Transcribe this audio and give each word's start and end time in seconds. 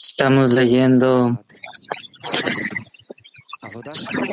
Estamos 0.00 0.52
leyendo 0.52 1.44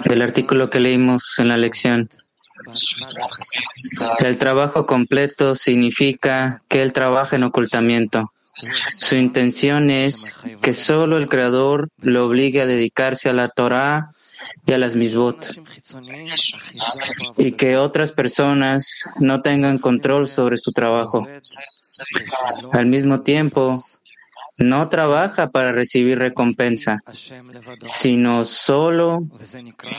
del 0.05 0.21
artículo 0.21 0.69
que 0.69 0.79
leímos 0.79 1.39
en 1.39 1.47
la 1.47 1.57
lección. 1.57 2.09
El 4.19 4.37
trabajo 4.37 4.85
completo 4.85 5.55
significa 5.55 6.61
que 6.67 6.81
él 6.81 6.93
trabaja 6.93 7.35
en 7.35 7.43
ocultamiento. 7.43 8.33
Su 8.97 9.15
intención 9.15 9.89
es 9.89 10.35
que 10.61 10.73
solo 10.73 11.17
el 11.17 11.27
Creador 11.27 11.89
lo 12.01 12.27
obligue 12.27 12.61
a 12.61 12.67
dedicarse 12.67 13.29
a 13.29 13.33
la 13.33 13.49
Torah 13.49 14.11
y 14.65 14.73
a 14.73 14.77
las 14.77 14.95
misbot 14.95 15.37
y 17.37 17.53
que 17.53 17.77
otras 17.77 18.11
personas 18.11 19.03
no 19.19 19.41
tengan 19.41 19.79
control 19.79 20.27
sobre 20.27 20.57
su 20.57 20.71
trabajo. 20.71 21.27
Al 22.71 22.85
mismo 22.85 23.21
tiempo, 23.21 23.83
no 24.59 24.89
trabaja 24.89 25.47
para 25.47 25.71
recibir 25.71 26.19
recompensa, 26.19 26.99
sino 27.83 28.45
solo 28.45 29.27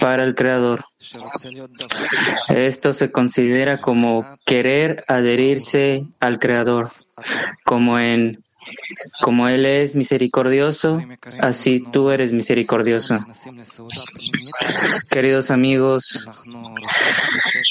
para 0.00 0.24
el 0.24 0.34
Creador. 0.34 0.84
Esto 2.48 2.92
se 2.92 3.10
considera 3.10 3.78
como 3.78 4.24
querer 4.46 5.04
adherirse 5.08 6.06
al 6.20 6.38
Creador, 6.38 6.90
como 7.64 7.98
en 7.98 8.38
como 9.20 9.48
Él 9.48 9.66
es 9.66 9.94
misericordioso, 9.94 11.02
así 11.40 11.84
tú 11.92 12.10
eres 12.10 12.32
misericordioso. 12.32 13.18
Queridos 15.10 15.50
amigos, 15.50 16.26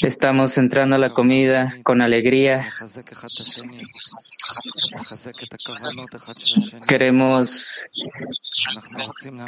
estamos 0.02 0.56
entrando 0.58 0.96
a 0.96 0.98
la 0.98 1.10
comida 1.10 1.74
con 1.82 2.00
alegría. 2.00 2.68
Queremos 6.86 7.84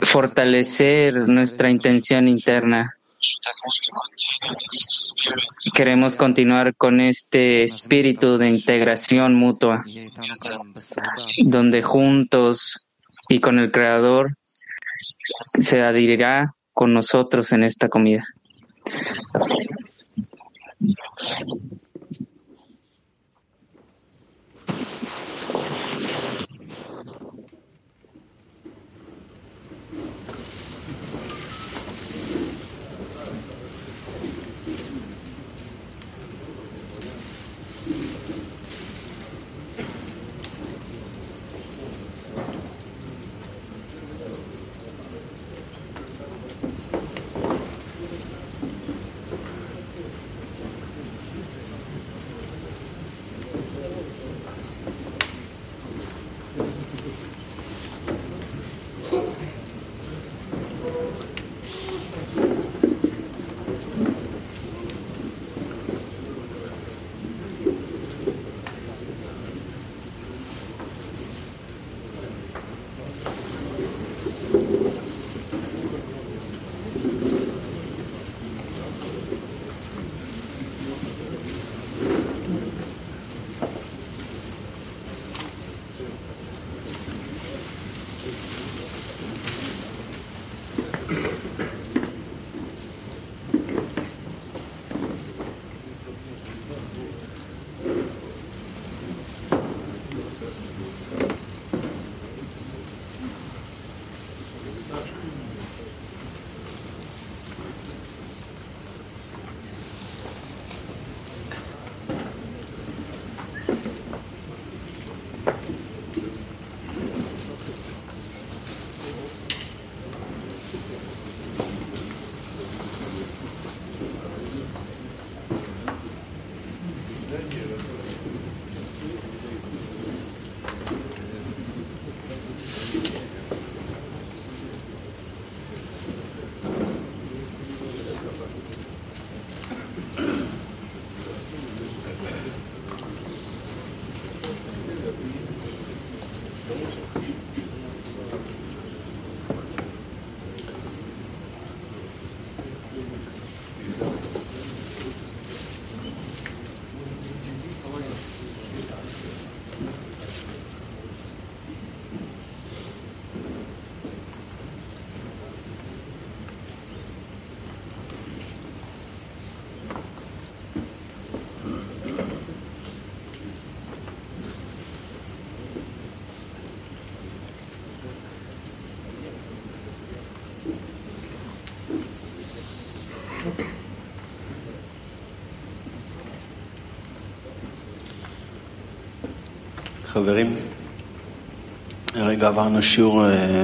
fortalecer 0.02 1.28
nuestra 1.28 1.70
intención 1.70 2.28
interna. 2.28 2.96
Queremos 5.74 6.16
continuar 6.16 6.74
con 6.76 7.00
este 7.00 7.64
espíritu 7.64 8.38
de 8.38 8.48
integración 8.48 9.34
mutua, 9.34 9.84
donde 11.38 11.82
juntos 11.82 12.86
y 13.28 13.40
con 13.40 13.58
el 13.58 13.70
Creador 13.70 14.36
se 15.60 15.82
adherirá 15.82 16.54
con 16.72 16.92
nosotros 16.92 17.52
en 17.52 17.64
esta 17.64 17.88
comida. 17.88 18.24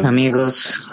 Amigos, 0.05 0.85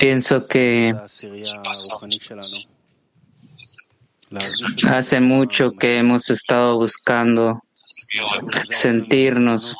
pienso 0.00 0.44
que 0.48 0.92
hace 4.88 5.20
mucho 5.20 5.70
que 5.70 5.98
hemos 5.98 6.28
estado 6.28 6.78
buscando 6.78 7.62
sentirnos 8.68 9.76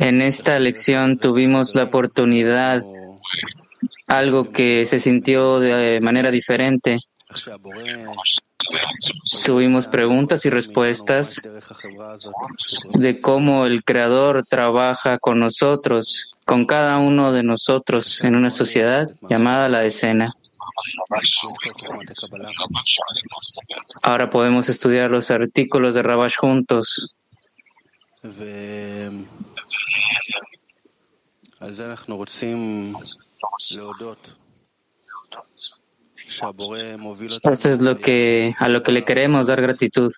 en 0.00 0.22
esta 0.22 0.58
lección 0.58 1.18
tuvimos 1.18 1.74
la 1.74 1.84
oportunidad, 1.84 2.82
algo 4.06 4.50
que 4.50 4.86
se 4.86 4.98
sintió 4.98 5.60
de 5.60 6.00
manera 6.00 6.30
diferente, 6.30 6.98
Tuvimos 9.44 9.86
preguntas 9.86 10.44
y 10.44 10.50
respuestas 10.50 11.40
de 12.94 13.20
cómo 13.20 13.66
el 13.66 13.84
Creador 13.84 14.44
trabaja 14.46 15.18
con 15.18 15.40
nosotros, 15.40 16.30
con 16.44 16.66
cada 16.66 16.98
uno 16.98 17.32
de 17.32 17.42
nosotros 17.42 18.22
en 18.22 18.36
una 18.36 18.50
sociedad 18.50 19.10
llamada 19.28 19.68
la 19.68 19.84
escena. 19.84 20.32
Ahora 24.02 24.30
podemos 24.30 24.68
estudiar 24.68 25.10
los 25.10 25.30
artículos 25.30 25.94
de 25.94 26.02
Rabash 26.02 26.36
juntos. 26.36 27.16
Eso 37.52 37.70
es 37.70 37.80
lo 37.80 37.98
que, 37.98 38.54
a 38.58 38.68
lo 38.68 38.82
que 38.82 38.92
le 38.92 39.04
queremos 39.04 39.46
dar 39.46 39.60
gratitud. 39.60 40.12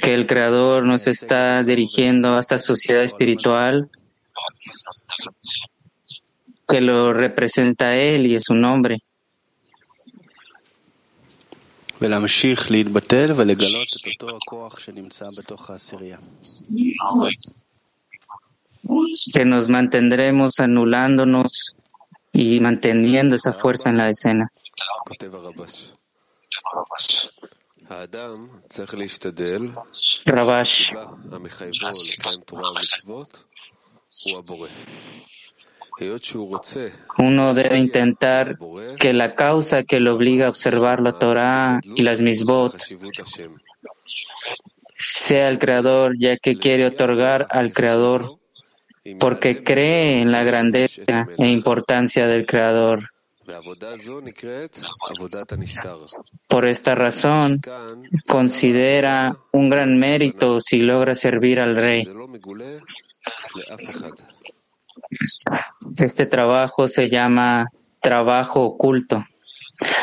Que 0.00 0.14
el 0.14 0.26
Creador 0.26 0.84
nos 0.84 1.06
está 1.06 1.62
dirigiendo 1.62 2.36
a 2.36 2.40
esta 2.40 2.58
sociedad 2.58 3.02
espiritual 3.02 3.90
que 6.66 6.80
lo 6.80 7.12
representa 7.12 7.86
a 7.86 7.96
Él 7.96 8.26
y 8.26 8.36
es 8.36 8.44
su 8.44 8.54
nombre. 8.54 9.02
Que 19.32 19.44
nos 19.44 19.68
mantendremos 19.68 20.60
anulándonos 20.60 21.76
y 22.32 22.60
manteniendo 22.60 23.36
esa 23.36 23.52
fuerza 23.52 23.90
en 23.90 23.96
la 23.96 24.08
escena. 24.08 24.50
Rabash 30.24 30.92
uno 37.18 37.54
debe 37.54 37.78
intentar 37.78 38.58
que 38.98 39.12
la 39.12 39.34
causa 39.34 39.84
que 39.84 40.00
lo 40.00 40.14
obliga 40.14 40.46
a 40.46 40.48
observar 40.48 41.00
la 41.00 41.12
Torah 41.12 41.80
y 41.84 42.02
las 42.02 42.20
misbot 42.20 42.76
sea 44.98 45.48
el 45.48 45.58
Creador, 45.58 46.14
ya 46.18 46.36
que 46.36 46.56
quiere 46.56 46.86
otorgar 46.86 47.46
al 47.50 47.72
Creador 47.72 48.38
porque 49.18 49.62
cree 49.62 50.20
en 50.20 50.32
la 50.32 50.44
grandeza 50.44 51.26
e 51.38 51.48
importancia 51.48 52.26
del 52.26 52.46
Creador. 52.46 53.10
Por 56.48 56.66
esta 56.66 56.94
razón, 56.94 57.60
considera 58.26 59.36
un 59.52 59.68
gran 59.68 59.98
mérito 59.98 60.60
si 60.60 60.78
logra 60.78 61.14
servir 61.14 61.60
al 61.60 61.76
Rey. 61.76 62.08
Este 65.98 66.26
trabajo 66.26 66.88
se 66.88 67.10
llama 67.10 67.66
trabajo 68.00 68.62
oculto. 68.62 69.22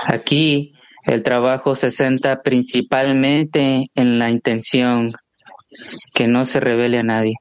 Aquí 0.05 0.73
el 1.05 1.23
trabajo 1.23 1.75
se 1.75 1.89
centra 1.89 2.41
principalmente 2.43 3.89
en 3.95 4.19
la 4.19 4.29
intención 4.29 5.11
que 6.13 6.27
no 6.27 6.45
se 6.45 6.59
revele 6.59 6.99
a 6.99 7.03
nadie. 7.03 7.35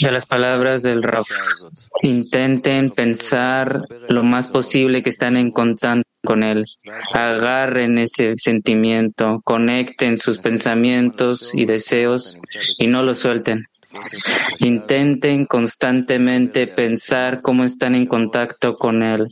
De 0.00 0.10
las 0.10 0.24
palabras 0.24 0.82
del 0.82 1.02
Rav, 1.02 1.24
intenten 2.02 2.90
pensar 2.90 3.84
lo 4.08 4.22
más 4.22 4.46
posible 4.48 5.02
que 5.02 5.10
están 5.10 5.36
en 5.36 5.50
contacto 5.50 6.08
con 6.24 6.42
él. 6.42 6.64
Agarren 7.12 7.98
ese 7.98 8.34
sentimiento, 8.36 9.40
conecten 9.44 10.18
sus 10.18 10.38
pensamientos 10.38 11.54
y 11.54 11.66
deseos 11.66 12.38
y 12.78 12.86
no 12.86 13.02
lo 13.02 13.14
suelten. 13.14 13.64
Intenten 14.60 15.46
constantemente 15.46 16.66
pensar 16.68 17.42
cómo 17.42 17.64
están 17.64 17.94
en 17.94 18.06
contacto 18.06 18.76
con 18.76 19.02
él. 19.02 19.26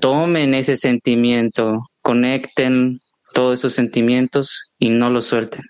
Tomen 0.00 0.54
ese 0.54 0.76
sentimiento, 0.76 1.90
conecten 2.06 3.00
todos 3.34 3.58
esos 3.58 3.72
sentimientos 3.72 4.70
y 4.78 4.90
no 4.90 5.10
los 5.10 5.26
suelten. 5.26 5.64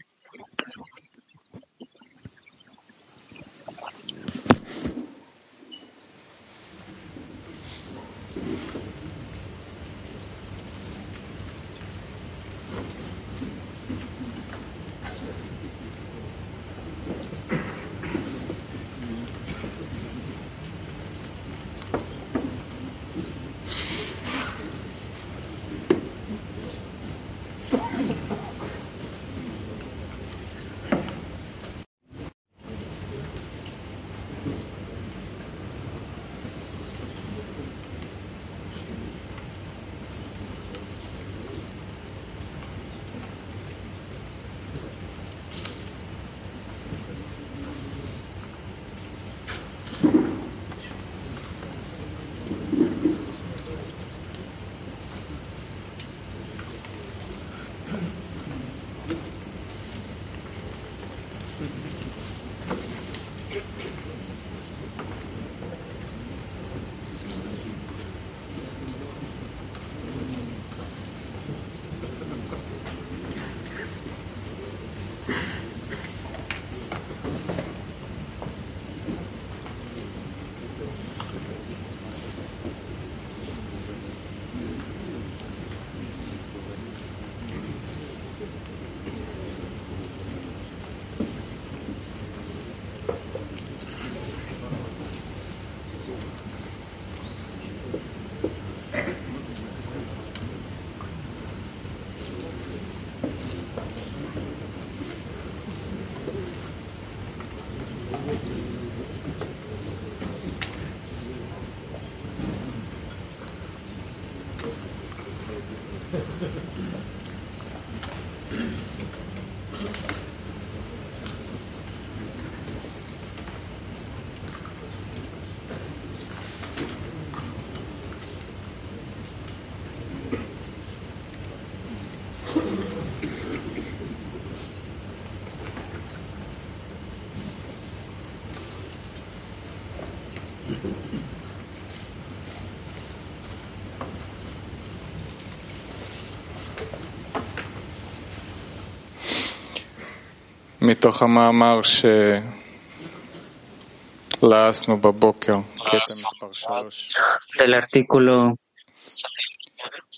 Del 157.58 157.74
artículo 157.74 158.56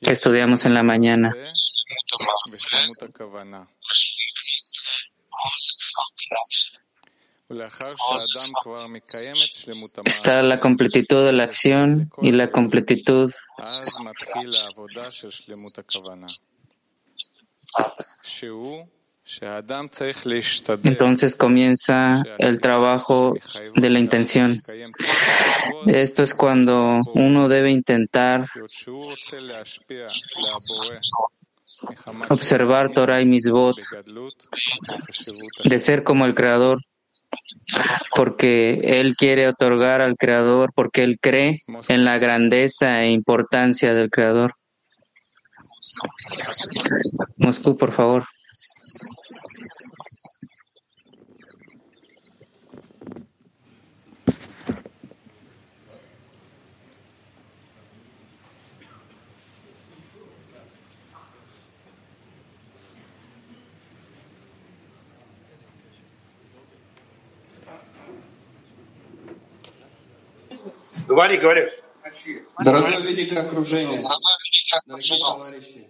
que 0.03 0.13
estudiamos 0.13 0.65
en 0.65 0.75
la 0.75 0.83
mañana. 0.83 1.35
Está 10.05 10.43
la 10.43 10.61
completitud 10.61 11.25
de 11.25 11.33
la 11.33 11.45
acción 11.45 12.11
y 12.21 12.33
la 12.33 12.51
completitud 12.51 13.33
entonces 20.85 21.37
comienza 21.37 22.23
el 22.39 22.61
trabajo 22.61 23.35
de 23.75 23.91
la 23.91 23.99
intención. 23.99 24.63
Esto 25.87 26.23
es 26.23 26.35
cuando 26.35 27.01
uno 27.15 27.49
debe 27.49 27.71
intentar 27.71 28.47
observar 32.31 32.93
Torah 32.93 33.21
y 33.21 33.27
Misbot, 33.27 33.77
de 35.65 35.79
ser 35.79 36.03
como 36.05 36.25
el 36.25 36.35
Creador, 36.35 36.79
porque 38.17 38.81
Él 38.83 39.15
quiere 39.15 39.47
otorgar 39.47 40.01
al 40.01 40.17
Creador, 40.17 40.73
porque 40.75 41.03
Él 41.03 41.19
cree 41.21 41.61
en 41.89 42.05
la 42.05 42.19
grandeza 42.19 43.03
e 43.03 43.11
importancia 43.11 43.93
del 43.93 44.09
Creador. 44.09 44.55
Moscú, 47.37 47.77
por 47.77 47.93
favor. 47.93 48.25
Говори, 71.18 71.38
говори. 71.38 71.70
Дорогое 72.64 73.00
великое 73.00 73.42
окружение, 73.42 74.00
дорогие 74.86 75.20
товарищи, 75.20 75.90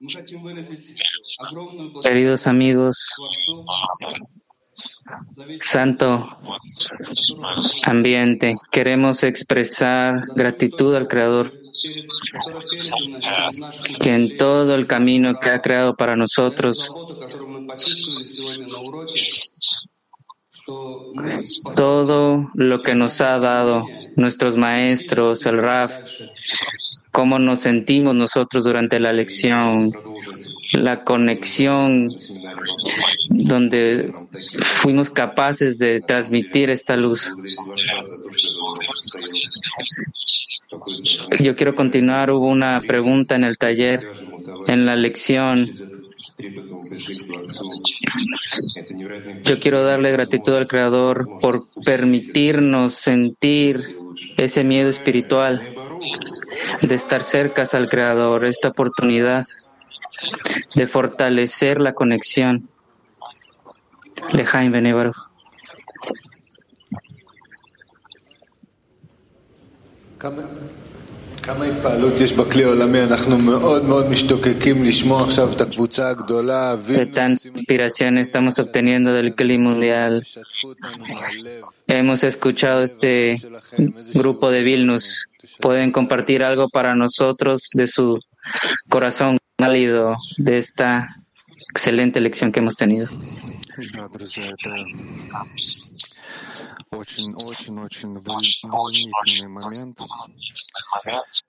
мы 0.00 0.10
хотим 0.12 0.42
выразить 0.42 1.02
огромную 1.38 2.00
Queridos 2.00 2.46
amigos, 2.46 2.96
Santo 5.60 6.38
ambiente, 7.84 8.56
queremos 8.70 9.24
expresar 9.24 10.20
gratitud 10.36 10.94
al 10.94 11.08
Creador, 11.08 11.52
que 13.98 14.14
en 14.14 14.36
todo 14.36 14.74
el 14.74 14.86
camino 14.86 15.34
que 15.40 15.50
ha 15.50 15.60
creado 15.60 15.96
para 15.96 16.14
nosotros, 16.14 16.92
todo 21.75 22.51
lo 22.53 22.79
que 22.79 22.95
nos 22.95 23.19
ha 23.21 23.37
dado 23.39 23.85
nuestros 24.15 24.55
maestros, 24.55 25.45
el 25.45 25.57
RAF, 25.57 25.93
cómo 27.11 27.39
nos 27.39 27.61
sentimos 27.61 28.15
nosotros 28.15 28.63
durante 28.63 28.99
la 28.99 29.11
lección, 29.11 29.91
la 30.73 31.03
conexión 31.03 32.09
donde 33.29 34.13
fuimos 34.61 35.09
capaces 35.09 35.77
de 35.77 36.01
transmitir 36.01 36.69
esta 36.69 36.95
luz. 36.95 37.31
Yo 41.39 41.55
quiero 41.55 41.75
continuar, 41.75 42.31
hubo 42.31 42.47
una 42.47 42.81
pregunta 42.85 43.35
en 43.35 43.43
el 43.43 43.57
taller, 43.57 44.07
en 44.67 44.85
la 44.85 44.95
lección 44.95 45.69
yo 49.43 49.59
quiero 49.59 49.83
darle 49.83 50.11
gratitud 50.11 50.55
al 50.55 50.67
Creador 50.67 51.27
por 51.39 51.63
permitirnos 51.83 52.93
sentir 52.93 53.83
ese 54.37 54.63
miedo 54.63 54.89
espiritual 54.89 55.61
de 56.81 56.95
estar 56.95 57.23
cerca 57.23 57.63
al 57.71 57.89
Creador, 57.89 58.45
esta 58.45 58.69
oportunidad 58.69 59.45
de 60.75 60.87
fortalecer 60.87 61.81
la 61.81 61.93
conexión. 61.93 62.69
Lejaim 64.31 64.71
Benebaruch. 64.71 65.17
¿Qué 76.85 77.05
tanta 77.07 77.47
inspiración 77.49 78.17
estamos 78.17 78.59
obteniendo 78.59 79.11
del 79.11 79.35
Kli 79.35 79.57
mundial? 79.57 80.25
Hemos 81.87 82.23
escuchado 82.23 82.83
este 82.83 83.41
grupo 84.13 84.51
de 84.51 84.61
Vilnus. 84.61 85.25
¿Pueden 85.59 85.91
compartir 85.91 86.43
algo 86.43 86.69
para 86.69 86.95
nosotros 86.95 87.69
de 87.73 87.87
su 87.87 88.19
corazón 88.87 89.37
válido 89.57 90.15
de 90.37 90.57
esta 90.57 91.09
excelente 91.69 92.21
lección 92.21 92.53
que 92.53 92.61
hemos 92.61 92.77
tenido? 92.77 93.07
очень-очень-очень 96.92 98.68
волнительный 98.68 99.48
момент, 99.48 100.00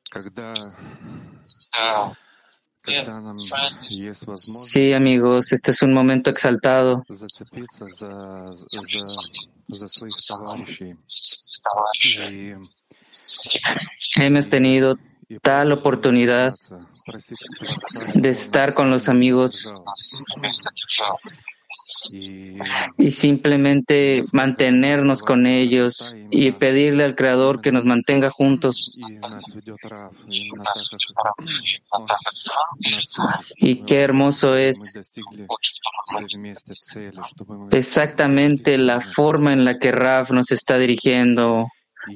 когда 0.09 0.53
Sí, 4.35 4.93
amigos, 4.93 5.51
este 5.51 5.71
es 5.71 5.81
un 5.83 5.93
momento 5.93 6.29
exaltado. 6.29 7.03
Hemos 14.15 14.49
tenido 14.49 14.95
tal 15.43 15.71
oportunidad 15.73 16.55
de 18.15 18.29
estar 18.29 18.73
con 18.73 18.89
los 18.89 19.09
amigos 19.09 19.71
y 22.98 23.10
simplemente 23.10 24.22
mantenernos 24.32 25.22
con 25.22 25.46
ellos 25.46 26.16
y 26.30 26.52
pedirle 26.52 27.04
al 27.04 27.14
Creador 27.14 27.60
que 27.60 27.72
nos 27.72 27.84
mantenga 27.84 28.30
juntos. 28.30 28.96
Y 33.56 33.84
qué 33.84 34.00
hermoso 34.00 34.56
es 34.56 35.12
exactamente 37.70 38.78
la 38.78 39.00
forma 39.00 39.52
en 39.52 39.64
la 39.64 39.78
que 39.78 39.92
Raf 39.92 40.30
nos 40.30 40.50
está 40.50 40.78
dirigiendo 40.78 41.68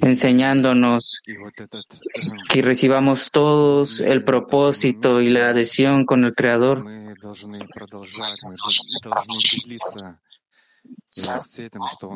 enseñándonos 0.02 1.20
que 2.48 2.62
recibamos 2.62 3.30
todos 3.30 4.00
el 4.00 4.24
propósito 4.24 5.20
y 5.20 5.28
la 5.28 5.50
adhesión 5.50 6.04
con 6.04 6.24
el 6.24 6.34
Creador. 6.34 6.84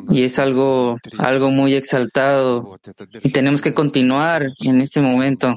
Y 0.09 0.23
es 0.23 0.39
algo, 0.39 0.97
algo 1.19 1.49
muy 1.51 1.73
exaltado. 1.73 2.79
Y 3.23 3.31
tenemos 3.31 3.61
que 3.61 3.73
continuar 3.73 4.45
en 4.59 4.81
este 4.81 5.01
momento. 5.01 5.55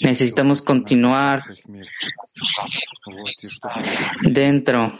Necesitamos 0.00 0.62
continuar 0.62 1.40
dentro. 4.22 4.98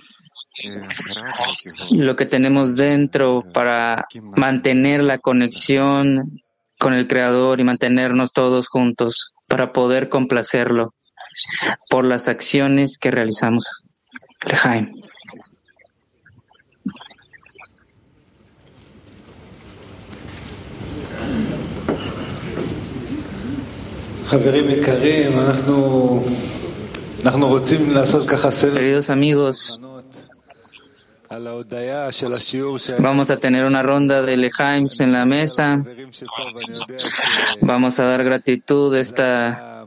Lo 1.90 2.14
que 2.14 2.26
tenemos 2.26 2.76
dentro 2.76 3.42
para 3.52 4.06
mantener 4.37 5.02
la 5.02 5.18
conexión 5.18 6.41
con 6.82 6.94
el 6.94 7.06
Creador 7.06 7.60
y 7.60 7.64
mantenernos 7.64 8.32
todos 8.32 8.66
juntos. 8.66 9.30
para 9.46 9.72
poder 9.72 10.08
complacerlo 10.08 10.94
por 11.90 12.06
las 12.06 12.26
acciones 12.26 12.96
que 12.98 13.10
realizamos. 13.10 13.84
Lejaim. 14.46 14.88
Queridos 28.72 29.10
amigos, 29.10 29.78
vamos 32.98 33.30
a 33.30 33.36
tener 33.38 33.64
una 33.64 33.82
ronda 33.82 34.22
de 34.22 34.36
Lehaims 34.36 35.00
en 35.00 35.12
la 35.12 35.24
mesa. 35.24 35.82
Vamos 37.60 37.98
a 38.00 38.04
dar 38.04 38.24
gratitud 38.24 38.94
a 38.94 39.00
esta 39.00 39.86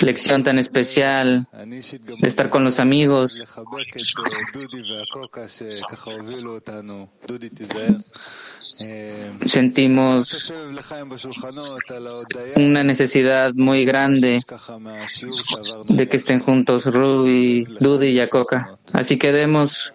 lección 0.00 0.42
tan 0.42 0.58
especial 0.58 1.46
de 1.52 2.28
estar 2.28 2.48
con 2.48 2.64
los 2.64 2.80
amigos. 2.80 3.46
Sentimos 9.46 10.54
una 12.56 12.84
necesidad 12.84 13.52
muy 13.54 13.84
grande 13.84 14.40
de 15.88 16.08
que 16.08 16.16
estén 16.16 16.40
juntos 16.40 16.86
Rudy, 16.86 17.64
Dudy 17.80 18.08
y 18.08 18.14
Yacoca. 18.14 18.78
Así 18.92 19.18
que 19.18 19.32
demos 19.32 19.92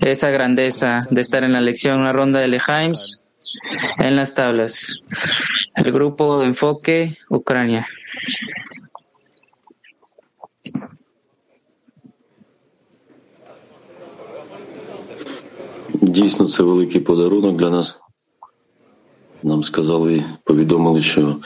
esa 0.00 0.30
grandeza 0.30 1.00
de 1.10 1.20
estar 1.20 1.44
en 1.44 1.52
la 1.52 1.60
lección, 1.60 2.00
una 2.00 2.12
ronda 2.12 2.40
de 2.40 2.48
Lehaims 2.48 3.26
en 3.98 4.16
las 4.16 4.34
tablas. 4.34 5.02
El 5.74 5.92
grupo 5.92 6.38
de 6.38 6.46
enfoque 6.46 7.18
Ucrania. 7.28 7.86
Дійсно, 16.02 16.48
це 16.48 16.62
великий 16.62 17.00
подарунок 17.00 17.56
для 17.56 17.70
нас. 17.70 17.98
Нам 19.42 19.64
сказали, 19.64 20.24
повідомили, 20.44 21.02
що 21.02 21.36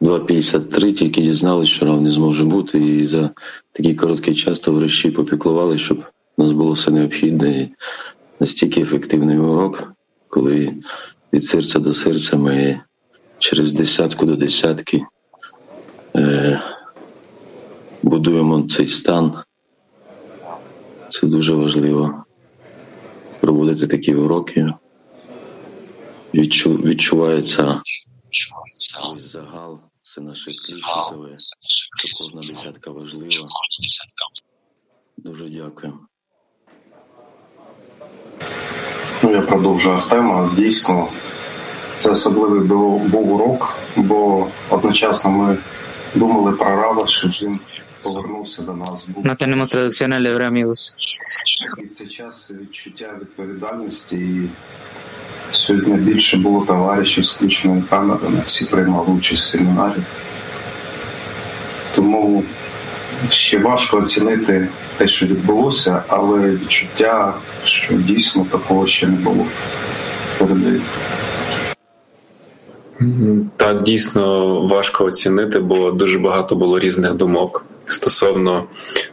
2.53 0.00 0.92
тільки 0.92 1.22
дізналися, 1.22 1.72
що 1.72 1.86
рав 1.86 2.02
не 2.02 2.10
зможе 2.10 2.44
бути, 2.44 2.78
і 2.78 3.06
за 3.06 3.30
такий 3.72 3.94
короткий 3.94 4.34
час 4.34 4.60
товариші 4.60 5.10
попіклували, 5.10 5.78
щоб 5.78 6.04
у 6.36 6.42
нас 6.42 6.52
було 6.52 6.72
все 6.72 6.90
необхідне 6.90 7.68
настільки 8.40 8.80
ефективний 8.80 9.38
урок, 9.38 9.92
коли 10.28 10.74
від 11.32 11.44
серця 11.44 11.78
до 11.78 11.94
серця 11.94 12.36
ми 12.36 12.80
через 13.38 13.72
десятку 13.72 14.26
до 14.26 14.36
десятки 14.36 15.04
е, 16.16 16.62
будуємо 18.02 18.68
цей 18.68 18.88
стан. 18.88 19.42
Це 21.08 21.26
дуже 21.26 21.52
важливо 21.52 22.24
проводити 23.40 23.86
такі 23.86 24.14
уроки. 24.14 24.72
Відчу, 26.34 26.74
відчувається 26.76 27.82
весь 29.14 29.22
загал, 29.22 29.80
все 30.02 30.20
наше 30.20 30.44
кліщитове, 30.44 31.36
що 31.38 32.08
кожна 32.18 32.52
десятка 32.52 32.90
важлива. 32.90 33.48
Дуже 35.16 35.48
дякую. 35.48 35.98
Ну, 39.24 39.30
я 39.32 39.40
продовжу 39.40 39.90
Артема. 39.90 40.50
Дійсно, 40.56 41.08
це 41.98 42.10
особливий 42.10 42.60
був 43.08 43.32
урок, 43.32 43.78
бо 43.96 44.48
одночасно 44.70 45.30
ми 45.30 45.56
думали 46.14 46.52
про 46.52 46.76
Рава, 46.76 47.06
що 47.06 47.28
він 47.28 47.60
повернувся 48.02 48.62
до 48.62 48.72
нас. 48.72 49.08
No 49.24 49.36
tenemos 49.36 49.68
traducción 49.68 50.12
al 50.12 50.26
hebreo, 50.26 50.48
amigos. 50.52 50.94
І 51.82 51.86
в 51.86 51.90
цей 51.90 52.08
час 52.08 52.52
відчуття 52.60 53.10
відповідальності 53.20 54.16
і 54.16 54.50
сьогодні 55.52 55.94
більше 55.94 56.36
було 56.36 56.64
товаришів 56.64 57.24
з 57.24 57.32
включеними 57.32 57.82
камерами, 57.90 58.42
всі 58.46 58.64
приймали 58.64 59.12
участь 59.12 59.42
в 59.42 59.46
семінарі. 59.46 60.00
Тому 61.94 62.44
ще 63.30 63.58
важко 63.58 63.96
оцінити 63.96 64.68
те, 64.96 65.08
що 65.08 65.26
відбулося, 65.26 66.02
але 66.08 66.50
відчуття, 66.50 67.34
що 67.64 67.94
дійсно 67.94 68.46
такого 68.50 68.86
ще 68.86 69.06
не 69.06 69.16
було. 69.16 69.46
Передаю. 70.38 70.80
Так, 73.56 73.82
дійсно 73.82 74.60
важко 74.66 75.04
оцінити, 75.04 75.58
бо 75.58 75.90
дуже 75.90 76.18
багато 76.18 76.56
було 76.56 76.78
різних 76.78 77.14
думок 77.14 77.66
стосовно 77.86 78.64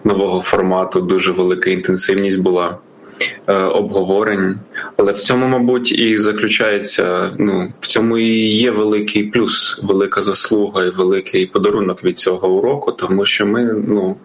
нового 0.04 0.42
формату. 0.42 1.02
Дуже 1.02 1.32
велика 1.32 1.70
інтенсивність 1.70 2.44
була 2.44 2.78
обговорень. 3.48 4.60
Але 4.98 5.12
в 5.12 5.20
цьому, 5.20 5.48
мабуть, 5.48 5.92
і 5.92 6.18
заключається. 6.18 7.32
Ну 7.40 7.74
в 7.80 7.88
цьому 7.88 8.18
і 8.18 8.48
є 8.48 8.72
великий 8.72 9.24
плюс, 9.24 9.80
велика 9.84 10.22
заслуга 10.22 10.86
і 10.86 10.90
великий 10.90 11.46
подарунок 11.46 12.04
від 12.04 12.18
цього 12.18 12.50
уроку, 12.50 12.92
тому 12.92 13.26
що 13.26 13.46
ми 13.46 13.64
ну. 13.88 14.18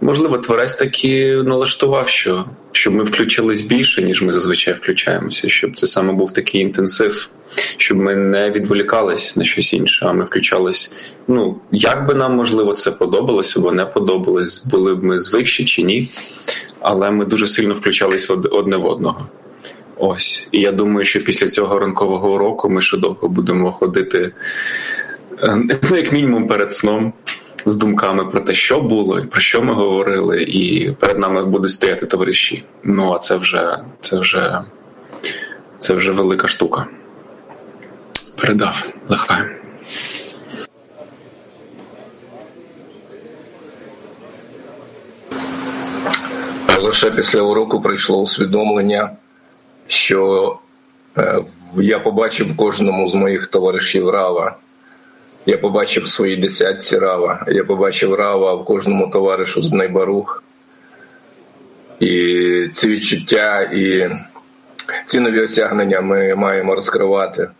Можливо, 0.00 0.38
творець 0.38 0.74
таки 0.74 1.42
налаштував, 1.44 2.08
що 2.08 2.44
щоб 2.72 2.94
ми 2.94 3.04
включились 3.04 3.60
більше, 3.60 4.02
ніж 4.02 4.22
ми 4.22 4.32
зазвичай 4.32 4.74
включаємося, 4.74 5.48
щоб 5.48 5.78
це 5.78 5.86
саме 5.86 6.12
був 6.12 6.32
такий 6.32 6.60
інтенсив, 6.60 7.28
щоб 7.76 7.98
ми 7.98 8.16
не 8.16 8.50
відволікались 8.50 9.36
на 9.36 9.44
щось 9.44 9.72
інше, 9.72 10.06
а 10.06 10.12
ми 10.12 10.24
включались. 10.24 10.90
Ну 11.28 11.60
як 11.72 12.06
би 12.06 12.14
нам 12.14 12.36
можливо 12.36 12.72
це 12.72 12.92
подобалося 12.92 13.60
або 13.60 13.72
не 13.72 13.86
подобалось, 13.86 14.66
були 14.66 14.94
б 14.94 15.04
ми 15.04 15.18
звикші 15.18 15.64
чи 15.64 15.82
ні, 15.82 16.08
але 16.80 17.10
ми 17.10 17.24
дуже 17.24 17.46
сильно 17.46 17.74
включались 17.74 18.30
одне 18.30 18.76
в 18.76 18.86
одного. 18.86 19.28
Ось, 19.96 20.48
і 20.52 20.60
я 20.60 20.72
думаю, 20.72 21.04
що 21.04 21.24
після 21.24 21.48
цього 21.48 21.78
ранкового 21.78 22.34
уроку 22.34 22.70
ми 22.70 22.80
ще 22.80 22.96
довго 22.96 23.28
будемо 23.28 23.72
ходити, 23.72 24.32
ну 25.90 25.96
як 25.96 26.12
мінімум, 26.12 26.46
перед 26.46 26.72
сном 26.72 27.12
з 27.66 27.76
думками 27.76 28.24
про 28.24 28.40
те, 28.40 28.54
що 28.54 28.80
було, 28.80 29.20
і 29.20 29.26
про 29.26 29.40
що 29.40 29.62
ми 29.62 29.74
говорили, 29.74 30.42
і 30.42 30.92
перед 30.92 31.18
нами 31.18 31.44
будуть 31.44 31.70
стояти 31.70 32.06
товариші. 32.06 32.64
Ну 32.82 33.12
а 33.12 33.18
це 33.18 33.36
вже 33.36 33.78
це 34.00 34.18
вже 34.18 34.62
це 35.78 35.94
вже 35.94 36.12
велика 36.12 36.48
штука. 36.48 36.86
Передав 38.36 38.88
лихай. 39.08 39.42
Лише 46.82 47.10
після 47.10 47.40
уроку 47.42 47.80
прийшло 47.80 48.22
усвідомлення, 48.22 49.10
що 49.86 50.58
е, 51.18 51.38
я 51.76 51.98
побачив 51.98 52.56
кожному 52.56 53.08
з 53.08 53.14
моїх 53.14 53.46
товаришів 53.46 54.10
Рава. 54.10 54.56
Я 55.46 55.58
побачив 55.58 56.04
в 56.04 56.08
своїй 56.08 56.36
десятці 56.36 56.98
Рава, 56.98 57.44
я 57.48 57.64
побачив 57.64 58.14
Рава 58.14 58.54
в 58.54 58.64
кожному 58.64 59.10
товаришу 59.10 59.62
з 59.62 59.66
Бнейбарух. 59.68 60.44
І 62.00 62.68
ці 62.72 62.88
відчуття 62.88 63.62
і 63.62 64.10
ці 65.06 65.20
нові 65.20 65.40
осягнення 65.40 66.00
ми 66.00 66.34
маємо 66.34 66.74
розкривати, 66.74 67.50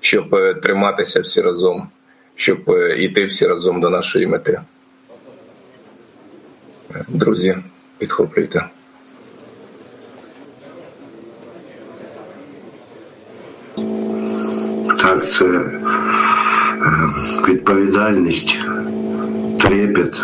щоб 0.00 0.30
триматися 0.62 1.20
всі 1.20 1.40
разом, 1.40 1.88
щоб 2.34 2.58
йти 2.98 3.26
всі 3.26 3.46
разом 3.46 3.80
до 3.80 3.90
нашої 3.90 4.26
мети. 4.26 4.60
Друзі, 7.08 7.56
підхоплюйте. 7.98 8.64
Так, 14.98 15.30
це 15.30 15.70
відповідальність, 17.48 18.58
трепет, 19.60 20.22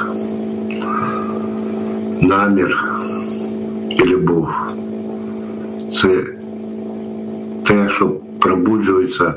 намір 2.20 2.85
і 3.90 4.04
любов. 4.04 4.48
Це 5.94 6.26
те, 7.66 7.90
що 7.90 8.09
пробуджується 8.40 9.35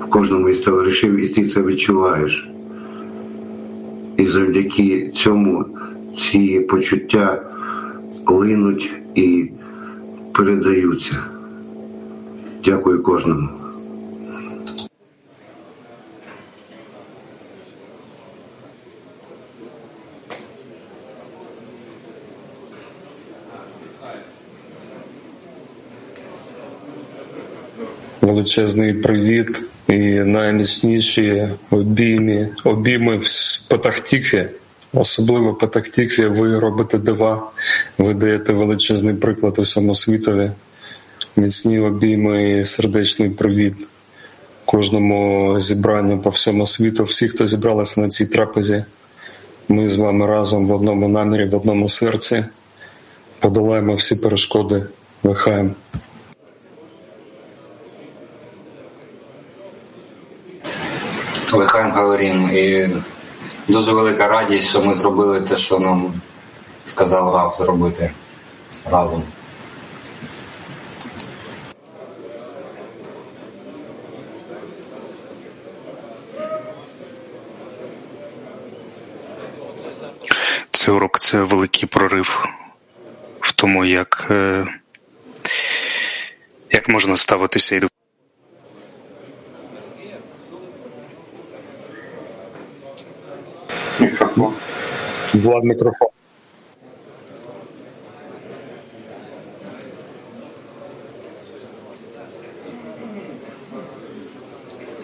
в 0.00 0.10
кожному 0.10 0.48
із 0.48 0.58
товаришів, 0.58 1.24
і 1.24 1.28
ти 1.28 1.48
це 1.48 1.62
відчуваєш. 1.62 2.48
І 4.16 4.26
завдяки 4.26 5.10
цьому 5.14 5.66
ці 6.18 6.60
почуття 6.60 7.42
линуть 8.26 8.92
і 9.14 9.50
передаються. 10.32 11.16
Дякую 12.64 13.02
кожному. 13.02 13.48
Величезний 28.20 28.94
привіт 28.94 29.64
І 29.90 29.98
найміцніші 30.08 31.48
обійми, 31.70 32.48
обійми 32.64 33.16
в 33.16 33.26
Патахтікві, 33.68 34.48
особливо 34.92 35.54
Патахтікві, 35.54 36.26
ви 36.26 36.58
робите 36.58 36.98
дива, 36.98 37.50
ви 37.98 38.14
даєте 38.14 38.52
величезний 38.52 39.14
приклад 39.14 39.58
усьому 39.58 39.94
світові, 39.94 40.50
міцні 41.36 41.80
обійми 41.80 42.58
і 42.58 42.64
сердечний 42.64 43.30
привіт 43.30 43.74
кожному 44.64 45.56
зібранню 45.60 46.18
по 46.18 46.30
всьому 46.30 46.66
світу. 46.66 47.04
Всі, 47.04 47.28
хто 47.28 47.46
зібралися 47.46 48.00
на 48.00 48.08
цій 48.08 48.26
трапезі, 48.26 48.84
ми 49.68 49.88
з 49.88 49.96
вами 49.96 50.26
разом 50.26 50.66
в 50.66 50.72
одному 50.72 51.08
намірі, 51.08 51.44
в 51.44 51.54
одному 51.54 51.88
серці 51.88 52.44
подолаємо 53.40 53.94
всі 53.94 54.16
перешкоди. 54.16 54.86
Вихаєм. 55.22 55.74
Лихаєм 61.52 61.90
говорим. 61.90 62.50
І 62.52 62.88
дуже 63.70 63.92
велика 63.92 64.28
радість, 64.28 64.68
що 64.68 64.82
ми 64.82 64.94
зробили 64.94 65.40
те, 65.40 65.56
що 65.56 65.78
нам 65.78 66.20
сказав 66.84 67.34
Рав 67.34 67.54
зробити 67.58 68.10
разом. 68.90 69.22
Цей 80.70 80.94
урок 80.94 81.18
це 81.18 81.42
великий 81.42 81.88
прорив 81.88 82.44
в 83.40 83.52
тому, 83.52 83.84
як, 83.84 84.26
як 86.70 86.88
можна 86.88 87.16
ставитися 87.16 87.76
і 87.76 87.80
до 87.80 87.88
Мікрофон. 94.00 94.54
Влад 95.34 95.64
мікрофон. 95.64 96.08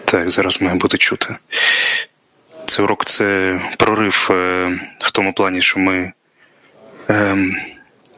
Так, 0.05 0.31
зараз 0.31 0.61
має 0.61 0.75
бути 0.75 0.97
чути. 0.97 1.35
Цей 2.65 2.85
урок 2.85 3.05
це 3.05 3.59
прорив 3.77 4.27
в 4.99 5.11
тому 5.13 5.33
плані, 5.33 5.61
що 5.61 5.79
ми 5.79 6.11
ем, 7.07 7.55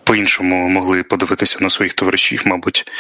по-іншому 0.03 0.69
могли 0.69 1.03
подивитися 1.03 1.57
на 1.61 1.69
своїх 1.69 1.93
товаришів, 1.93 2.43
мабуть, 2.45 2.91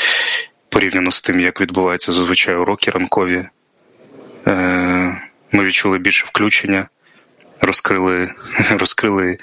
порівняно 0.69 1.11
з 1.11 1.21
тим, 1.21 1.39
як 1.39 1.61
відбуваються 1.61 2.11
зазвичай 2.11 2.55
уроки 2.55 2.91
ранкові. 2.91 3.45
Е, 4.47 5.21
Ми 5.51 5.63
відчули 5.63 5.97
більше 5.97 6.25
включення, 6.27 6.87
розкрили, 7.61 8.29
розкрили 8.71 9.37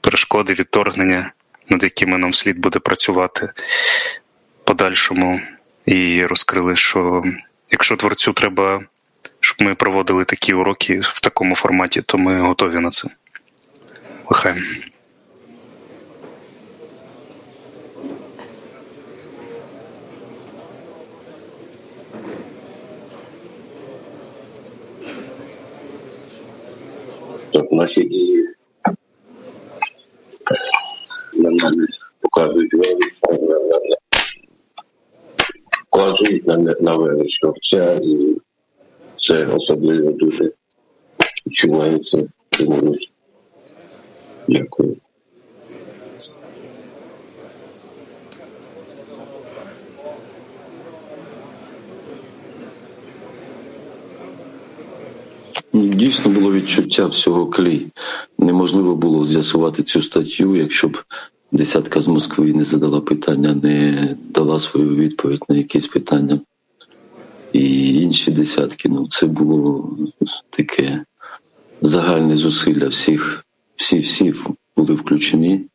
перешкоди, 0.00 0.54
відторгнення, 0.54 1.32
над 1.68 1.82
якими 1.82 2.18
нам 2.18 2.32
слід 2.32 2.58
буде 2.58 2.78
працювати 2.78 3.50
подальшому, 4.64 5.40
і 5.86 6.26
розкрили, 6.26 6.76
що 6.76 7.22
якщо 7.70 7.96
творцю 7.96 8.32
треба, 8.32 8.80
щоб 9.40 9.62
ми 9.62 9.74
проводили 9.74 10.24
такі 10.24 10.54
уроки 10.54 11.00
в 11.00 11.20
такому 11.20 11.56
форматі, 11.56 12.02
то 12.02 12.18
ми 12.18 12.40
готові 12.40 12.80
на 12.80 12.90
це. 12.90 13.08
Лихаєм. 14.30 14.58
Так, 27.58 27.72
наші 27.72 28.04
дії 28.04 28.46
на 31.34 31.50
мене 31.50 31.86
показують 32.20 32.72
вказують 35.86 36.46
на, 36.46 36.96
величного 36.96 37.54
Отця, 37.56 38.00
і 38.04 38.36
це 39.18 39.46
особливо 39.46 40.10
дуже 40.10 40.52
відчувається. 41.46 42.28
Дякую. 44.48 44.96
Дійсно 55.98 56.30
було 56.30 56.52
відчуття 56.52 57.06
всього 57.06 57.46
клей. 57.46 57.86
Неможливо 58.38 58.96
було 58.96 59.26
з'ясувати 59.26 59.82
цю 59.82 60.02
статтю, 60.02 60.56
якщо 60.56 60.88
б 60.88 60.98
десятка 61.52 62.00
з 62.00 62.08
Москви 62.08 62.52
не 62.52 62.64
задала 62.64 63.00
питання, 63.00 63.54
не 63.62 64.16
дала 64.30 64.60
свою 64.60 64.96
відповідь 64.96 65.44
на 65.48 65.56
якесь 65.56 65.86
питання. 65.86 66.40
І 67.52 67.94
інші 68.02 68.30
десятки. 68.30 68.88
Ну, 68.88 69.08
це 69.10 69.26
було 69.26 69.96
таке 70.50 71.04
загальне 71.80 72.36
зусилля 72.36 72.88
всіх, 72.88 73.44
всі 73.76 73.98
всі 73.98 74.34
були 74.76 74.94
включені, 74.94 75.66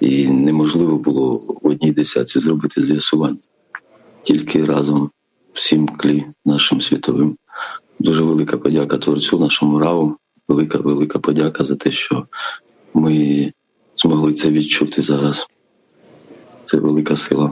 і 0.00 0.26
неможливо 0.26 0.96
було 0.96 1.34
в 1.62 1.66
одній 1.66 1.92
десятці 1.92 2.40
зробити 2.40 2.84
з'ясування. 2.84 3.38
Тільки 4.22 4.64
разом 4.64 5.10
всім 5.52 5.88
клі 5.88 6.24
нашим 6.44 6.80
світовим. 6.80 7.36
Дуже 8.02 8.22
велика 8.22 8.56
подяка 8.58 8.98
творцю, 8.98 9.38
нашому 9.38 9.78
раву. 9.78 10.16
Велика, 10.48 10.78
велика 10.78 11.18
подяка 11.18 11.64
за 11.64 11.76
те, 11.76 11.90
що 11.90 12.26
ми 12.94 13.52
змогли 13.96 14.32
це 14.32 14.50
відчути 14.50 15.02
зараз. 15.02 15.46
Це 16.64 16.76
велика 16.76 17.16
сила. 17.16 17.50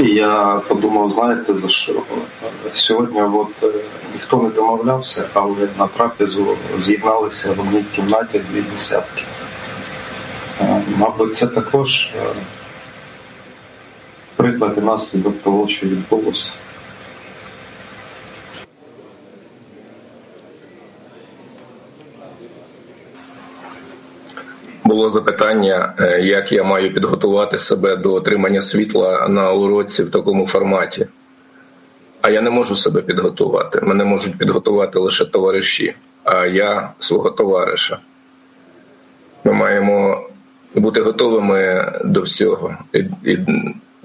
Я 0.00 0.62
подумав, 0.68 1.10
знаєте 1.10 1.54
за 1.54 1.68
що? 1.68 2.02
Сьогодні 2.72 3.22
от 3.22 3.64
ніхто 4.14 4.42
не 4.42 4.50
домовлявся, 4.50 5.28
але 5.32 5.68
на 5.78 5.86
трапезу 5.86 6.56
з'єдналися 6.80 7.52
в 7.52 7.60
одній 7.60 7.84
кімнаті 7.96 8.40
дві 8.52 8.62
десятки. 8.62 9.22
Мабуть, 10.98 11.34
це 11.34 11.46
також 11.46 12.10
приклад 14.36 14.84
наслідок 14.84 15.42
того, 15.42 15.68
що 15.68 15.86
відбулося. 15.86 16.50
Було 24.84 25.08
запитання, 25.08 25.94
як 26.22 26.52
я 26.52 26.64
маю 26.64 26.94
підготувати 26.94 27.58
себе 27.58 27.96
до 27.96 28.14
отримання 28.14 28.62
світла 28.62 29.28
на 29.28 29.52
уроці 29.52 30.02
в 30.02 30.10
такому 30.10 30.46
форматі. 30.46 31.06
А 32.22 32.30
я 32.30 32.40
не 32.40 32.50
можу 32.50 32.76
себе 32.76 33.02
підготувати. 33.02 33.80
Мене 33.80 34.04
можуть 34.04 34.38
підготувати 34.38 34.98
лише 34.98 35.24
товариші, 35.24 35.94
а 36.24 36.46
я 36.46 36.90
свого 36.98 37.30
товариша. 37.30 37.98
Ми 39.44 39.52
маємо 39.52 40.28
бути 40.74 41.00
готовими 41.00 41.92
до 42.04 42.22
всього, 42.22 42.76
і, 42.92 42.98
і 43.24 43.38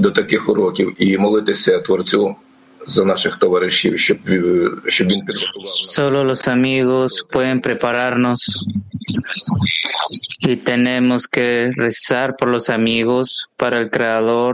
до 0.01 0.11
таких 0.11 0.49
уроків, 0.49 0.95
і 0.99 1.19
молитися 1.19 1.79
Творцю 1.79 2.37
за 2.87 3.05
наших 3.05 3.37
товаришів, 3.37 3.99
щоб, 3.99 4.19
щоб 4.89 5.09
він 5.09 5.21
підготував. 5.25 5.69
Solo 5.97 6.25
los 6.25 6.49
amigos 6.49 7.13
pueden 7.33 7.61
prepararnos 7.61 8.41
y 10.51 10.57
tenemos 10.57 11.27
que 11.27 11.71
rezar 11.77 12.37
por 12.39 12.49
los 12.55 12.71
amigos, 12.71 13.27
para 13.57 13.81
el 13.81 13.91
Creador, 13.91 14.53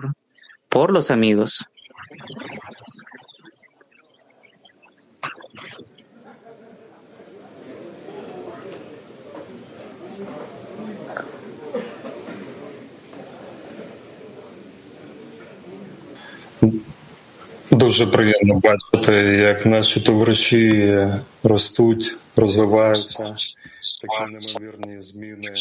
por 0.69 0.93
los 0.93 1.11
amigos. 1.11 1.51
Дуже 17.72 18.08
приємно 18.08 18.60
бачити, 18.60 19.14
як 19.38 19.66
наші 19.66 20.02
товариші 20.02 20.98
ростуть, 21.44 22.16
розвиваються, 22.36 23.36
такі 24.02 24.32
неймовірні 24.32 25.02
зміни. 25.02 25.54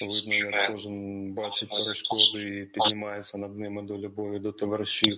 Видно, 0.00 0.34
як 0.34 0.70
кожен 0.70 1.30
бачить 1.32 1.68
перешкоди 1.68 2.40
і 2.40 2.64
піднімається 2.64 3.38
над 3.38 3.58
ними 3.58 3.82
до 3.82 3.98
любові 3.98 4.38
до 4.38 4.52
товаришів. 4.52 5.16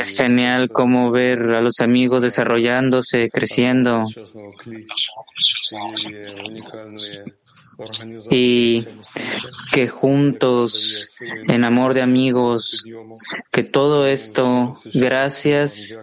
Es 0.00 0.18
genial 0.18 0.68
como 0.68 1.12
ver 1.12 1.38
a 1.58 1.60
los 1.60 1.78
amigos 1.80 2.22
desarrollándose, 2.22 3.30
creciendo 3.30 4.04
y 8.30 8.86
que 9.72 9.88
juntos, 9.88 11.18
en 11.48 11.64
amor 11.64 11.94
de 11.94 12.02
amigos, 12.02 12.84
que 13.50 13.62
todo 13.62 14.06
esto, 14.06 14.74
gracias 14.94 15.96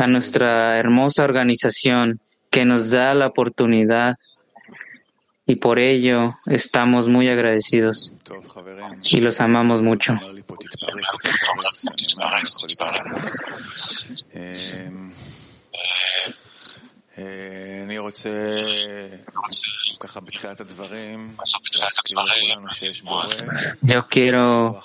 a 0.00 0.06
nuestra 0.06 0.78
hermosa 0.78 1.24
organización 1.24 2.20
que 2.50 2.64
nos 2.64 2.90
da 2.90 3.14
la 3.14 3.26
oportunidad 3.26 4.14
y 5.46 5.56
por 5.56 5.78
ello 5.78 6.38
estamos 6.46 7.08
muy 7.08 7.28
agradecidos 7.28 8.16
y 9.02 9.20
los 9.20 9.40
amamos 9.40 9.80
mucho. 9.82 10.18
Yo 23.80 24.06
quiero 24.06 24.80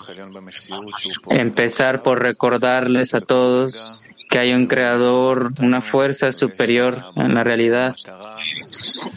empezar 1.29 2.03
por 2.03 2.21
recordarles 2.21 3.13
a 3.13 3.21
todos 3.21 4.01
que 4.29 4.39
hay 4.39 4.53
un 4.53 4.67
creador, 4.67 5.51
una 5.59 5.81
fuerza 5.81 6.31
superior 6.31 7.03
en 7.17 7.35
la 7.35 7.43
realidad 7.43 7.95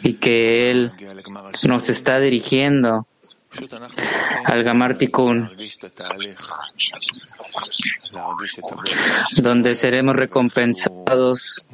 y 0.03 0.15
que 0.15 0.69
Él 0.69 0.91
nos 1.63 1.87
está 1.87 2.19
dirigiendo 2.19 3.07
al 4.45 4.63
Gamar 4.63 4.97
donde 9.37 9.75
seremos 9.75 10.15
recompensados 10.15 11.65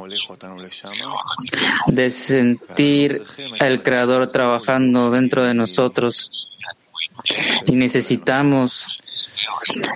de 1.87 2.09
sentir 2.09 3.21
al 3.59 3.83
Creador 3.83 4.27
trabajando 4.27 5.11
dentro 5.11 5.43
de 5.43 5.53
nosotros. 5.53 6.49
Y 7.65 7.73
necesitamos 7.73 8.85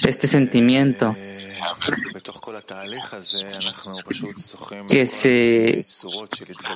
este 0.05 0.27
sentimiento 0.27 1.15
que 4.89 5.05
se 5.05 5.85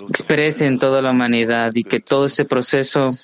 exprese 0.09 0.67
en 0.67 0.79
toda 0.79 1.01
la 1.01 1.11
humanidad 1.11 1.71
y 1.75 1.83
que 1.83 1.99
todo 1.99 2.25
ese 2.25 2.45
proceso 2.45 3.17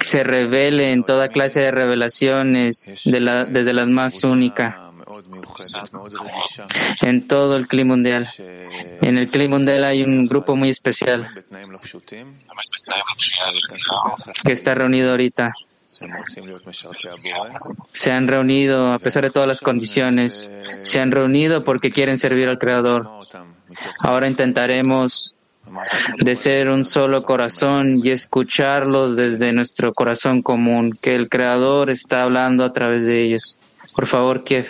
se 0.00 0.24
revele 0.24 0.92
en 0.92 1.04
toda 1.04 1.28
clase 1.28 1.60
de 1.60 1.70
revelaciones 1.70 3.02
desde 3.04 3.72
las 3.72 3.88
más 3.88 4.24
únicas 4.24 4.74
en 7.00 7.26
todo 7.26 7.56
el 7.56 7.66
clima 7.66 7.94
mundial. 7.94 8.28
En 9.00 9.18
el 9.18 9.28
clima 9.28 9.56
mundial 9.56 9.84
hay 9.84 10.02
un 10.02 10.26
grupo 10.26 10.56
muy 10.56 10.70
especial 10.70 11.28
que 14.44 14.52
está 14.52 14.74
reunido 14.74 15.10
ahorita. 15.10 15.52
Se 17.92 18.10
han 18.10 18.26
reunido 18.26 18.92
a 18.92 18.98
pesar 18.98 19.24
de 19.24 19.30
todas 19.30 19.48
las 19.48 19.60
condiciones. 19.60 20.52
Se 20.82 21.00
han 21.00 21.12
reunido 21.12 21.64
porque 21.64 21.90
quieren 21.90 22.18
servir 22.18 22.48
al 22.48 22.58
Creador. 22.58 23.08
Ahora 24.00 24.28
intentaremos 24.28 25.38
de 26.18 26.36
ser 26.36 26.68
un 26.68 26.84
solo 26.84 27.22
corazón 27.22 28.00
y 28.02 28.10
escucharlos 28.10 29.16
desde 29.16 29.52
nuestro 29.52 29.92
corazón 29.92 30.42
común, 30.42 30.96
que 31.00 31.14
el 31.14 31.28
Creador 31.28 31.90
está 31.90 32.22
hablando 32.22 32.64
a 32.64 32.72
través 32.72 33.06
de 33.06 33.24
ellos. 33.24 33.58
Por 33.94 34.06
favor, 34.06 34.44
Kiev. 34.44 34.66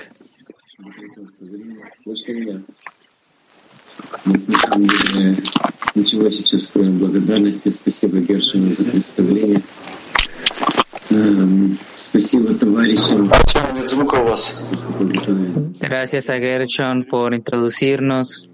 Gracias 15.81 16.31
a 16.31 16.35
Gershon 16.35 17.05
por 17.05 17.35
introducirnos. 17.35 18.49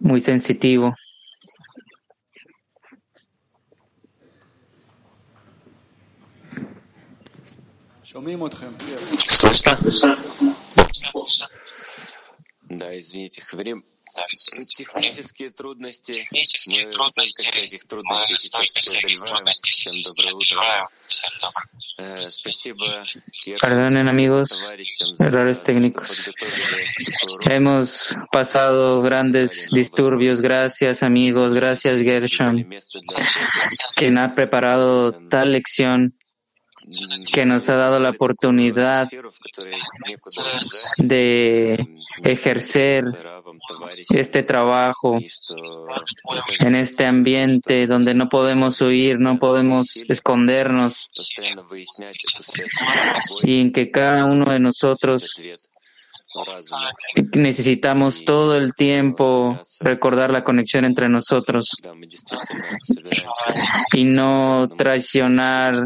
Muy 0.00 0.20
sensitivo. 0.20 0.94
Да, 12.62 12.98
извините, 12.98 13.44
время, 13.52 13.82
Технические 14.74 15.50
трудности. 15.50 16.26
Мы 16.32 16.44
столько 16.44 17.22
всяких 17.22 17.84
трудностей 17.84 18.36
сейчас 18.36 18.72
преодолеваем. 18.72 19.46
Всем 19.46 20.02
доброе 20.02 20.34
утро. 20.34 20.88
Спасибо. 21.06 21.52
Perdonen 23.60 24.08
amigos, 24.08 24.70
errores 25.18 25.62
técnicos. 25.62 26.30
Hemos 27.48 28.16
pasado 28.30 29.02
grandes 29.02 29.70
disturbios. 29.70 30.40
Gracias 30.40 31.02
amigos, 31.02 31.52
gracias 31.52 32.00
Gershon, 32.02 32.66
quien 33.96 34.18
ha 34.18 34.34
preparado 34.34 35.12
tal 35.28 35.52
lección 35.52 36.12
que 37.32 37.46
nos 37.46 37.68
ha 37.68 37.76
dado 37.76 37.98
la 38.00 38.10
oportunidad 38.10 39.08
de 40.98 41.86
ejercer 42.22 43.04
este 44.10 44.42
trabajo 44.42 45.18
en 46.60 46.74
este 46.74 47.06
ambiente 47.06 47.86
donde 47.86 48.14
no 48.14 48.28
podemos 48.28 48.80
huir, 48.80 49.18
no 49.18 49.38
podemos 49.38 49.96
escondernos 50.08 51.10
y 53.42 53.60
en 53.60 53.72
que 53.72 53.90
cada 53.90 54.24
uno 54.24 54.50
de 54.50 54.58
nosotros 54.58 55.40
necesitamos 57.32 58.24
todo 58.24 58.56
el 58.56 58.74
tiempo 58.74 59.60
recordar 59.80 60.30
la 60.30 60.44
conexión 60.44 60.84
entre 60.84 61.08
nosotros 61.08 61.70
y 63.92 64.04
no 64.04 64.68
traicionar 64.76 65.82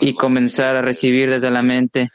y 0.00 0.14
comenzar 0.14 0.76
a 0.76 0.82
recibir 0.82 1.30
desde 1.30 1.50
la 1.50 1.62
mente 1.62 2.08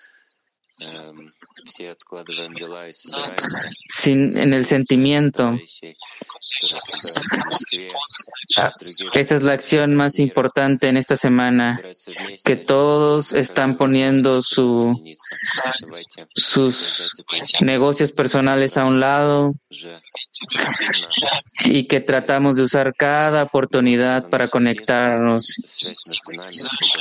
sin, 3.89 4.37
en 4.37 4.53
el 4.53 4.65
sentimiento. 4.65 5.57
Esta 9.13 9.35
es 9.35 9.43
la 9.43 9.53
acción 9.53 9.95
más 9.95 10.19
importante 10.19 10.87
en 10.87 10.97
esta 10.97 11.15
semana, 11.15 11.79
que 12.43 12.55
todos 12.55 13.33
están 13.33 13.77
poniendo 13.77 14.41
su, 14.41 14.99
sus 16.35 17.11
negocios 17.61 18.11
personales 18.11 18.77
a 18.77 18.85
un 18.85 18.99
lado 18.99 19.53
y 21.65 21.87
que 21.87 22.01
tratamos 22.01 22.55
de 22.55 22.63
usar 22.63 22.93
cada 22.95 23.43
oportunidad 23.43 24.29
para 24.29 24.47
conectarnos 24.47 25.45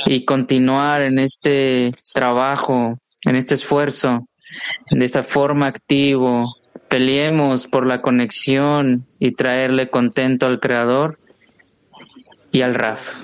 y 0.05 0.25
continuar 0.25 1.01
en 1.01 1.19
este 1.19 1.93
trabajo, 2.13 2.97
en 3.25 3.35
este 3.35 3.55
esfuerzo 3.55 4.27
de 4.89 5.05
esa 5.05 5.23
forma 5.23 5.67
activo, 5.67 6.55
peleemos 6.89 7.67
por 7.67 7.87
la 7.87 8.01
conexión 8.01 9.07
y 9.19 9.31
traerle 9.31 9.89
contento 9.89 10.45
al 10.45 10.59
Creador 10.59 11.19
y 12.51 12.61
al 12.61 12.75
Raf. 12.75 13.23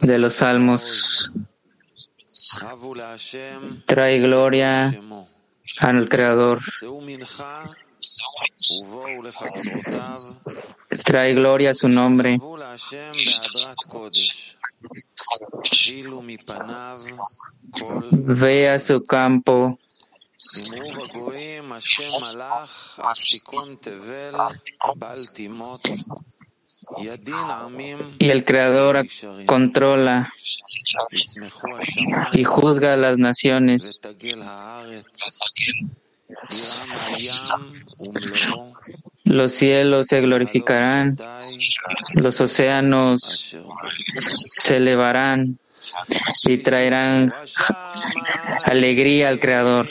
De 0.00 0.18
los 0.18 0.34
salmos, 0.36 1.30
trae 3.86 4.18
gloria 4.20 4.94
al 5.78 6.08
Creador. 6.08 6.60
Trae 11.04 11.34
gloria 11.34 11.70
a 11.70 11.74
su 11.74 11.88
nombre. 11.88 12.38
Ve 18.10 18.68
a 18.70 18.78
su 18.78 19.04
campo. 19.04 19.78
Y 28.18 28.30
el 28.30 28.44
Creador 28.44 29.06
controla 29.46 30.32
y 32.32 32.44
juzga 32.44 32.94
a 32.94 32.96
las 32.96 33.18
naciones 33.18 34.00
los 39.24 39.52
cielos 39.52 40.06
se 40.08 40.20
glorificarán, 40.20 41.16
los 42.14 42.40
océanos 42.40 43.56
se 44.58 44.76
elevarán 44.76 45.58
y 46.44 46.58
traerán 46.58 47.32
alegría 48.64 49.28
al 49.28 49.40
Creador. 49.40 49.88